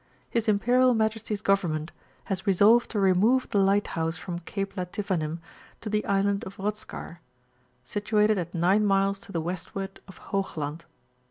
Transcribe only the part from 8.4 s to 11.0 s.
9 miles to the westward of Hoogland.